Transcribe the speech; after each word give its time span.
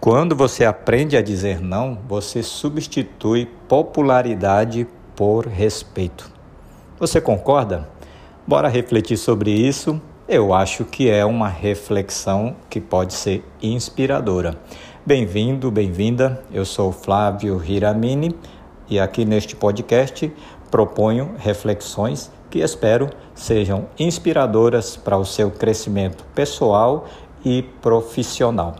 Quando 0.00 0.34
você 0.34 0.64
aprende 0.64 1.16
a 1.16 1.22
dizer 1.22 1.60
não, 1.60 1.98
você 2.08 2.42
substitui 2.42 3.46
popularidade 3.68 4.86
por 5.14 5.46
respeito. 5.46 6.30
Você 6.98 7.20
concorda? 7.20 7.88
Bora 8.46 8.68
refletir 8.68 9.16
sobre 9.16 9.50
isso. 9.50 10.00
Eu 10.26 10.54
acho 10.54 10.84
que 10.84 11.10
é 11.10 11.24
uma 11.24 11.48
reflexão 11.48 12.56
que 12.68 12.80
pode 12.80 13.12
ser 13.14 13.44
inspiradora. 13.62 14.58
Bem-vindo, 15.04 15.70
bem-vinda. 15.70 16.42
Eu 16.52 16.64
sou 16.64 16.92
Flávio 16.92 17.62
Hiramini 17.64 18.34
e 18.88 18.98
aqui 18.98 19.24
neste 19.24 19.54
podcast 19.54 20.32
proponho 20.70 21.34
reflexões 21.38 22.30
que 22.50 22.58
espero 22.58 23.08
sejam 23.34 23.86
inspiradoras 23.98 24.96
para 24.96 25.16
o 25.16 25.24
seu 25.24 25.50
crescimento 25.50 26.24
pessoal 26.34 27.06
e 27.44 27.62
profissional. 27.62 28.76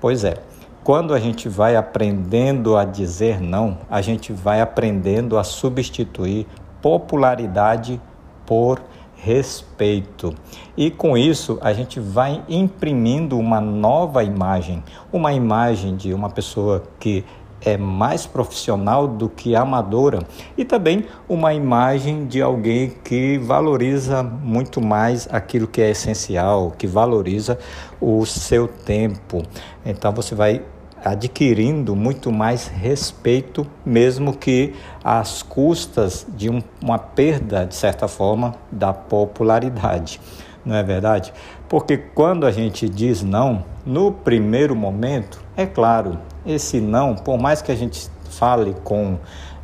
Pois 0.00 0.24
é, 0.24 0.36
quando 0.84 1.12
a 1.12 1.18
gente 1.18 1.48
vai 1.48 1.76
aprendendo 1.76 2.76
a 2.76 2.84
dizer 2.84 3.40
não, 3.40 3.78
a 3.90 4.00
gente 4.00 4.32
vai 4.32 4.60
aprendendo 4.60 5.36
a 5.36 5.44
substituir 5.44 6.46
popularidade 6.80 8.00
por 8.46 8.80
respeito. 9.14 10.32
E 10.76 10.90
com 10.90 11.18
isso, 11.18 11.58
a 11.60 11.72
gente 11.72 11.98
vai 11.98 12.42
imprimindo 12.48 13.36
uma 13.36 13.60
nova 13.60 14.22
imagem, 14.22 14.82
uma 15.12 15.32
imagem 15.32 15.96
de 15.96 16.14
uma 16.14 16.30
pessoa 16.30 16.84
que 17.00 17.24
é 17.60 17.76
mais 17.76 18.26
profissional 18.26 19.06
do 19.06 19.28
que 19.28 19.54
amadora 19.54 20.20
e 20.56 20.64
também 20.64 21.04
uma 21.28 21.52
imagem 21.54 22.26
de 22.26 22.40
alguém 22.40 22.92
que 23.04 23.38
valoriza 23.38 24.22
muito 24.22 24.80
mais 24.80 25.28
aquilo 25.30 25.66
que 25.66 25.80
é 25.80 25.90
essencial, 25.90 26.72
que 26.76 26.86
valoriza 26.86 27.58
o 28.00 28.24
seu 28.24 28.68
tempo. 28.68 29.42
Então 29.84 30.12
você 30.12 30.34
vai 30.34 30.62
adquirindo 31.04 31.94
muito 31.94 32.32
mais 32.32 32.66
respeito, 32.66 33.66
mesmo 33.84 34.36
que 34.36 34.74
às 35.02 35.42
custas 35.42 36.26
de 36.36 36.50
um, 36.50 36.60
uma 36.82 36.98
perda, 36.98 37.64
de 37.64 37.74
certa 37.74 38.08
forma, 38.08 38.54
da 38.70 38.92
popularidade. 38.92 40.20
Não 40.64 40.76
é 40.76 40.82
verdade? 40.82 41.32
Porque 41.68 41.96
quando 41.96 42.46
a 42.46 42.50
gente 42.50 42.88
diz 42.88 43.22
não, 43.22 43.64
no 43.88 44.12
primeiro 44.12 44.76
momento, 44.76 45.40
é 45.56 45.64
claro, 45.64 46.18
esse 46.44 46.78
não, 46.78 47.14
por 47.14 47.38
mais 47.38 47.62
que 47.62 47.72
a 47.72 47.74
gente 47.74 48.10
fale 48.28 48.76
com 48.84 49.16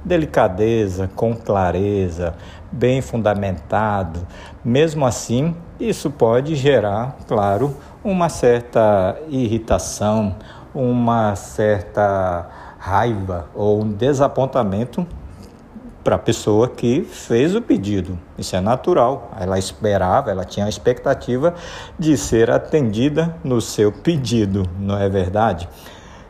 delicadeza, 0.03 1.11
com 1.15 1.35
clareza, 1.37 2.35
bem 2.73 3.03
fundamentado, 3.03 4.27
mesmo 4.65 5.05
assim, 5.05 5.55
isso 5.79 6.11
pode 6.11 6.55
gerar, 6.55 7.19
claro, 7.29 7.77
uma 8.03 8.31
certa 8.31 9.15
irritação, 9.29 10.35
uma 10.75 11.37
certa 11.37 12.49
raiva 12.79 13.51
ou 13.55 13.83
um 13.83 13.93
desapontamento 13.93 15.07
para 16.05 16.17
a 16.17 16.19
pessoa 16.19 16.69
que 16.69 17.01
fez 17.03 17.57
o 17.57 17.63
pedido. 17.63 18.19
Isso 18.39 18.55
é 18.55 18.61
natural. 18.61 19.33
Ela 19.41 19.59
esperava, 19.59 20.31
ela 20.31 20.45
tinha 20.45 20.67
a 20.67 20.69
expectativa 20.69 21.55
de 21.99 22.17
ser 22.19 22.51
atendida 22.51 23.35
no 23.43 23.61
seu 23.61 23.91
pedido, 23.91 24.69
não 24.79 24.99
é 24.99 25.09
verdade? 25.09 25.67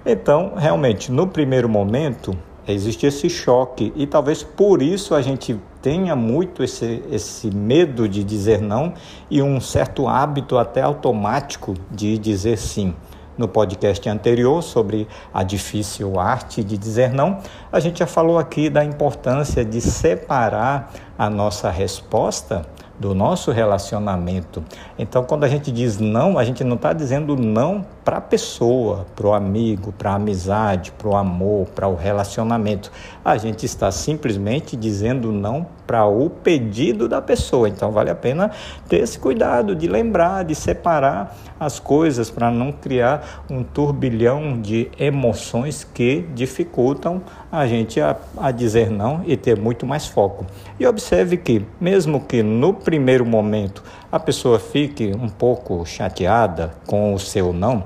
Então, 0.07 0.53
realmente, 0.57 1.11
no 1.11 1.27
primeiro 1.27 1.69
momento, 1.69 2.39
existe 2.67 3.07
esse 3.07 3.29
choque 3.29 3.93
e 3.97 4.07
talvez 4.07 4.43
por 4.43 4.81
isso 4.81 5.15
a 5.15 5.21
gente 5.21 5.59
tenha 5.83 6.15
muito 6.15 6.63
esse, 6.63 7.03
esse 7.11 7.51
medo 7.51 8.09
de 8.09 8.23
dizer 8.23 8.61
não 8.61 8.95
e 9.31 9.43
um 9.43 9.61
certo 9.61 10.07
hábito 10.07 10.57
até 10.57 10.81
automático 10.81 11.75
de 11.91 12.17
dizer 12.17 12.57
sim 12.57 12.95
no 13.37 13.49
podcast 13.49 14.09
anterior 14.09 14.63
sobre 14.63 15.09
a 15.33 15.43
difícil 15.43 16.19
arte 16.19 16.63
de 16.63 16.77
dizer 16.77 17.13
não, 17.13 17.41
a 17.73 17.81
gente 17.81 17.99
já 17.99 18.07
falou 18.07 18.39
aqui 18.39 18.69
da 18.71 18.85
importância 18.85 19.65
de 19.65 19.81
separar 19.81 20.93
a 21.19 21.29
nossa 21.29 21.71
resposta 21.71 22.67
do 22.99 23.15
nosso 23.15 23.51
relacionamento. 23.51 24.63
Então, 24.99 25.25
quando 25.25 25.45
a 25.45 25.49
gente 25.49 25.71
diz 25.73 25.99
não, 25.99 26.39
a 26.39 26.45
gente 26.45 26.63
não 26.63 26.77
está 26.77 26.93
dizendo 26.93 27.37
não 27.37 27.85
para 28.05 28.19
a 28.19 28.21
pessoa, 28.21 29.07
para 29.17 29.27
o 29.27 29.33
amigo, 29.33 29.93
para 29.93 30.13
a 30.13 30.15
amizade, 30.15 30.93
para 30.93 31.09
o 31.09 31.17
amor, 31.17 31.67
para 31.69 31.89
o 31.89 31.95
relacionamento. 31.95 32.93
A 33.25 33.37
gente 33.37 33.65
está 33.65 33.91
simplesmente 33.91 34.77
dizendo 34.77 35.33
não 35.33 35.67
para 35.87 36.07
o 36.07 36.29
pedido 36.29 37.09
da 37.09 37.21
pessoa. 37.21 37.69
Então 37.69 37.91
vale 37.91 38.11
a 38.11 38.15
pena 38.15 38.51
ter 38.89 38.99
esse 38.99 39.19
cuidado 39.19 39.75
de 39.75 39.87
lembrar, 39.87 40.45
de 40.45 40.55
separar 40.55 41.37
as 41.59 41.79
coisas 41.79 42.31
para 42.31 42.51
não 42.51 42.73
criar 42.73 43.45
um 43.51 43.63
turbilhão 43.63 44.61
de 44.61 44.91
emoções 44.99 45.85
que 45.85 46.27
dificultam 46.35 47.23
a 47.51 47.67
gente 47.67 48.01
a, 48.01 48.17
a 48.37 48.51
dizer 48.51 48.91
não 48.91 49.23
e 49.27 49.37
ter 49.37 49.59
muito 49.59 49.87
mais 49.87 50.07
foco. 50.07 50.47
E 50.79 50.87
observe 50.87 51.37
que, 51.37 51.65
mesmo 51.81 52.21
que 52.21 52.43
no 52.43 52.75
primeiro 52.85 53.27
momento 53.27 53.83
a 54.13 54.21
pessoa 54.21 54.61
fique 54.61 55.13
um 55.19 55.29
pouco 55.29 55.85
chateada 55.85 56.75
com 56.87 57.15
o 57.15 57.19
seu 57.19 57.53
não, 57.53 57.85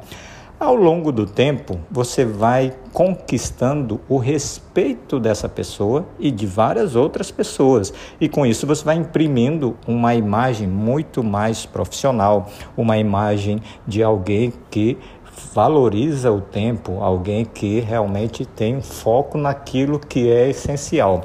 ao 0.60 0.74
longo 0.74 1.12
do 1.12 1.24
tempo, 1.24 1.78
você 1.88 2.24
vai 2.24 2.74
conquistando 2.92 4.00
o 4.08 4.18
respeito 4.18 5.20
dessa 5.20 5.48
pessoa 5.48 6.04
e 6.18 6.32
de 6.32 6.46
várias 6.46 6.96
outras 6.96 7.30
pessoas. 7.30 7.94
E 8.20 8.28
com 8.28 8.44
isso 8.44 8.66
você 8.66 8.84
vai 8.84 8.96
imprimindo 8.96 9.76
uma 9.86 10.16
imagem 10.16 10.66
muito 10.66 11.22
mais 11.22 11.64
profissional, 11.64 12.50
uma 12.76 12.98
imagem 12.98 13.62
de 13.86 14.02
alguém 14.02 14.52
que 14.68 14.98
valoriza 15.54 16.32
o 16.32 16.40
tempo, 16.40 17.00
alguém 17.00 17.44
que 17.44 17.78
realmente 17.78 18.44
tem 18.44 18.80
foco 18.80 19.38
naquilo 19.38 20.00
que 20.00 20.28
é 20.28 20.50
essencial. 20.50 21.24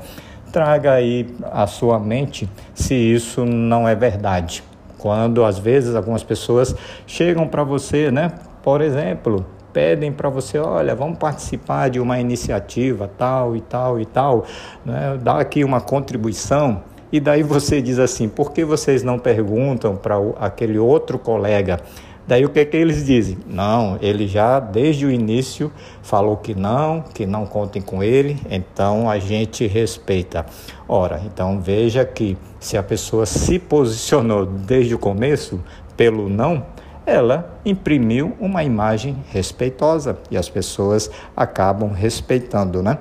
Traga 0.53 0.94
aí 0.94 1.25
à 1.52 1.66
sua 1.66 1.97
mente 1.97 2.47
se 2.75 2.94
isso 2.94 3.44
não 3.44 3.90
é 3.90 3.96
verdade. 3.96 4.64
Quando 5.00 5.44
às 5.44 5.58
vezes 5.58 5.96
algumas 5.96 6.22
pessoas 6.22 6.75
chegam 7.08 7.47
para 7.47 7.64
você, 7.64 8.12
né? 8.12 8.31
Por 8.62 8.80
exemplo, 8.80 9.44
pedem 9.74 10.12
para 10.12 10.30
você, 10.30 10.59
olha, 10.59 10.94
vamos 10.94 11.18
participar 11.18 11.90
de 11.90 12.00
uma 12.00 12.19
iniciativa 12.19 13.09
tal 13.18 13.56
e 13.56 13.62
tal 13.62 14.00
e 14.00 14.06
tal, 14.06 14.46
né? 14.86 15.18
dá 15.19 15.40
aqui 15.40 15.63
uma 15.63 15.81
contribuição. 15.81 16.84
E 17.12 17.19
daí 17.19 17.42
você 17.42 17.81
diz 17.81 17.97
assim, 17.97 18.30
por 18.30 18.52
que 18.52 18.63
vocês 18.63 19.02
não 19.02 19.18
perguntam 19.18 19.96
para 19.96 20.18
aquele 20.40 20.78
outro 20.78 21.18
colega? 21.18 21.80
Daí 22.25 22.45
o 22.45 22.50
que, 22.50 22.63
que 22.63 22.78
eles 22.78 23.06
dizem? 23.06 23.38
Não, 23.45 23.97
ele 24.01 24.28
já 24.28 24.59
desde 24.59 25.06
o 25.06 25.11
início 25.11 25.72
falou 26.01 26.38
que 26.38 26.56
não, 26.56 27.01
que 27.01 27.25
não 27.25 27.45
contem 27.45 27.81
com 27.81 28.01
ele, 28.01 28.39
então 28.50 29.09
a 29.09 29.19
gente 29.19 29.67
respeita. 29.67 30.45
Ora, 30.88 31.22
então 31.25 31.59
veja 31.59 32.06
que 32.06 32.38
se 32.59 32.78
a 32.78 32.83
pessoa 32.83 33.25
se 33.25 33.59
posicionou 33.59 34.45
desde 34.45 34.95
o 34.95 35.00
começo 35.00 35.62
pelo 35.97 36.29
não, 36.29 36.66
ela 37.06 37.59
imprimiu 37.66 38.33
uma 38.39 38.63
imagem 38.63 39.17
respeitosa 39.29 40.17
e 40.31 40.38
as 40.38 40.47
pessoas 40.47 41.12
acabam 41.35 41.91
respeitando, 41.91 42.81
né? 42.81 42.97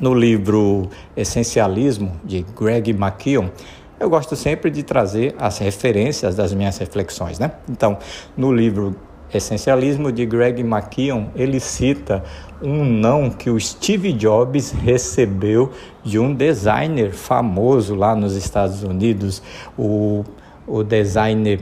No 0.00 0.14
livro 0.14 0.88
Essencialismo 1.14 2.12
de 2.24 2.44
Greg 2.58 2.90
McKeown, 2.90 3.50
eu 3.98 4.10
gosto 4.10 4.36
sempre 4.36 4.70
de 4.70 4.82
trazer 4.82 5.34
as 5.38 5.58
referências 5.58 6.34
das 6.34 6.52
minhas 6.52 6.76
reflexões, 6.78 7.38
né? 7.38 7.52
Então, 7.68 7.98
no 8.36 8.52
livro 8.52 8.94
Essencialismo 9.32 10.12
de 10.12 10.24
Greg 10.24 10.62
McKeown, 10.62 11.30
ele 11.34 11.58
cita 11.58 12.22
um 12.62 12.84
não 12.84 13.28
que 13.30 13.50
o 13.50 13.58
Steve 13.58 14.12
Jobs 14.12 14.70
recebeu 14.70 15.72
de 16.04 16.18
um 16.18 16.32
designer 16.32 17.12
famoso 17.12 17.94
lá 17.94 18.14
nos 18.14 18.36
Estados 18.36 18.82
Unidos, 18.82 19.42
o, 19.76 20.24
o 20.66 20.82
designer 20.82 21.60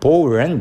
Paul 0.00 0.30
Rand. 0.30 0.60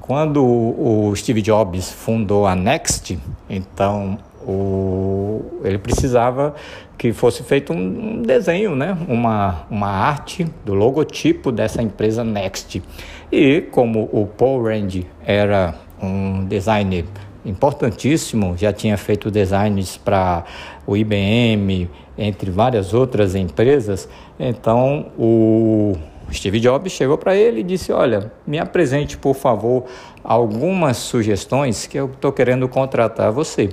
Quando 0.00 0.42
o 0.42 1.12
Steve 1.16 1.42
Jobs 1.42 1.90
fundou 1.90 2.46
a 2.46 2.54
Next, 2.54 3.18
então 3.50 4.18
o, 4.48 5.60
ele 5.62 5.76
precisava 5.76 6.54
que 6.96 7.12
fosse 7.12 7.42
feito 7.42 7.72
um 7.72 8.22
desenho, 8.22 8.74
né? 8.74 8.96
uma, 9.06 9.66
uma 9.70 9.88
arte 9.88 10.46
do 10.64 10.72
logotipo 10.72 11.52
dessa 11.52 11.82
empresa 11.82 12.24
Next. 12.24 12.82
E 13.30 13.60
como 13.70 14.08
o 14.10 14.26
Paul 14.26 14.64
Rand 14.64 15.02
era 15.24 15.74
um 16.02 16.46
designer 16.46 17.04
importantíssimo, 17.44 18.56
já 18.56 18.72
tinha 18.72 18.96
feito 18.96 19.30
designs 19.30 19.98
para 19.98 20.44
o 20.86 20.96
IBM, 20.96 21.88
entre 22.16 22.50
várias 22.50 22.94
outras 22.94 23.34
empresas, 23.34 24.08
então 24.40 25.12
o 25.16 25.94
Steve 26.32 26.58
Jobs 26.58 26.92
chegou 26.92 27.16
para 27.16 27.36
ele 27.36 27.60
e 27.60 27.62
disse: 27.62 27.92
Olha, 27.92 28.32
me 28.46 28.58
apresente, 28.58 29.16
por 29.16 29.34
favor, 29.34 29.84
algumas 30.22 30.96
sugestões 30.96 31.86
que 31.86 31.98
eu 31.98 32.06
estou 32.06 32.32
querendo 32.32 32.68
contratar 32.68 33.30
você. 33.32 33.70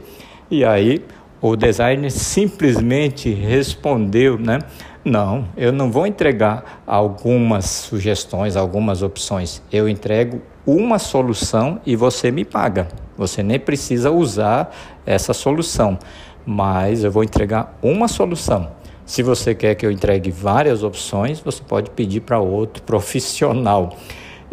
E 0.55 0.63
aí 0.63 1.03
o 1.41 1.53
designer 1.57 2.09
simplesmente 2.09 3.29
respondeu, 3.29 4.39
né? 4.39 4.59
Não, 5.03 5.49
eu 5.57 5.69
não 5.73 5.91
vou 5.91 6.07
entregar 6.07 6.81
algumas 6.87 7.65
sugestões, 7.65 8.55
algumas 8.55 9.01
opções. 9.01 9.61
Eu 9.69 9.89
entrego 9.89 10.41
uma 10.65 10.97
solução 10.97 11.81
e 11.85 11.93
você 11.93 12.31
me 12.31 12.45
paga. 12.45 12.87
Você 13.17 13.43
nem 13.43 13.59
precisa 13.59 14.11
usar 14.11 14.73
essa 15.05 15.33
solução, 15.33 15.99
mas 16.45 17.03
eu 17.03 17.11
vou 17.11 17.21
entregar 17.21 17.77
uma 17.83 18.07
solução. 18.07 18.71
Se 19.05 19.21
você 19.21 19.53
quer 19.53 19.75
que 19.75 19.85
eu 19.85 19.91
entregue 19.91 20.31
várias 20.31 20.83
opções, 20.83 21.41
você 21.41 21.61
pode 21.61 21.89
pedir 21.89 22.21
para 22.21 22.39
outro 22.39 22.81
profissional. 22.83 23.97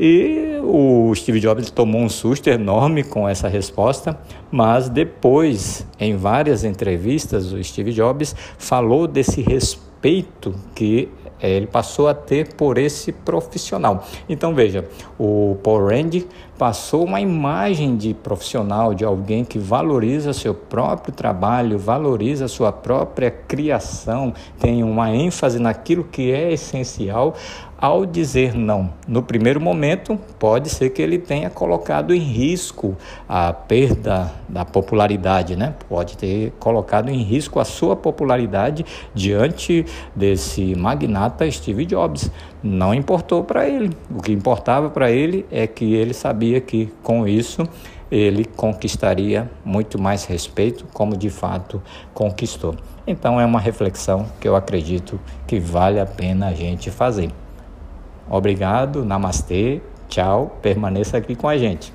E 0.05 0.59
o 0.65 1.15
Steve 1.15 1.39
Jobs 1.39 1.71
tomou 1.71 2.01
um 2.01 2.09
susto 2.09 2.51
enorme 2.51 3.05
com 3.05 3.29
essa 3.29 3.47
resposta, 3.47 4.19
mas 4.51 4.89
depois, 4.89 5.87
em 5.97 6.17
várias 6.17 6.65
entrevistas, 6.65 7.53
o 7.53 7.63
Steve 7.63 7.93
Jobs 7.93 8.35
falou 8.59 9.07
desse 9.07 9.43
respeito 9.43 10.57
que 10.75 11.09
ele 11.41 11.69
passou 11.69 12.09
a 12.09 12.15
ter 12.15 12.55
por 12.55 12.79
esse 12.79 13.13
profissional. 13.13 14.05
Então 14.29 14.53
veja, 14.53 14.85
o 15.17 15.57
Paul 15.63 15.87
Rand 15.87 16.25
passou 16.63 17.05
uma 17.05 17.21
imagem 17.21 17.97
de 17.97 18.15
profissional, 18.15 18.95
de 18.95 19.05
alguém 19.05 19.45
que 19.45 19.59
valoriza 19.59 20.33
seu 20.33 20.55
próprio 20.55 21.13
trabalho, 21.13 21.77
valoriza 21.77 22.47
sua 22.47 22.71
própria 22.71 23.33
criação, 23.33 24.33
tem 24.61 24.85
uma 24.85 25.11
ênfase 25.11 25.59
naquilo 25.59 26.05
que 26.05 26.31
é 26.31 26.53
essencial, 26.53 27.35
ao 27.83 28.07
dizer 28.07 28.55
não, 28.55 28.93
no 29.09 29.25
primeiro 29.25 29.61
momento, 29.61 30.17
pode 30.39 30.71
ser 30.71 30.91
que 30.91 31.03
ele 31.03 31.19
tenha 31.19 31.51
colocado 31.51 32.15
em 32.15 32.21
risco 32.21 32.97
a 33.29 33.53
perda 33.53 34.31
da 34.49 34.65
popularidade, 34.65 35.57
né? 35.57 35.75
Pode 35.89 36.17
ter 36.17 36.53
colocado 36.61 37.09
em 37.09 37.21
risco 37.25 37.59
a 37.59 37.65
sua 37.65 37.97
popularidade 37.97 38.87
diante 39.13 39.85
desse 40.15 40.77
magnata 40.77 41.51
Steve 41.51 41.85
Jobs. 41.85 42.31
Não 42.63 42.95
importou 42.95 43.43
para 43.43 43.69
ele. 43.69 43.91
O 44.09 44.23
que 44.23 44.33
importava 44.33 44.89
para 44.89 45.11
ele 45.11 45.45
é 45.51 45.67
que 45.67 45.95
ele 45.95 46.15
sabia 46.15 46.61
que 46.61 46.93
com 47.03 47.27
isso 47.27 47.67
ele 48.11 48.45
conquistaria 48.45 49.51
muito 49.65 50.01
mais 50.01 50.25
respeito, 50.25 50.85
como 50.93 51.17
de 51.17 51.31
fato 51.31 51.83
conquistou. 52.13 52.77
Então 53.07 53.41
é 53.41 53.45
uma 53.45 53.59
reflexão 53.59 54.27
que 54.39 54.47
eu 54.47 54.55
acredito 54.55 55.19
que 55.47 55.59
vale 55.59 55.99
a 55.99 56.07
pena 56.07 56.49
a 56.49 56.53
gente 56.53 56.91
fazer. 56.91 57.31
Obrigado, 58.31 59.05
namastê, 59.05 59.81
tchau, 60.09 60.59
permaneça 60.63 61.17
aqui 61.17 61.35
com 61.35 61.49
a 61.49 61.57
gente. 61.57 61.93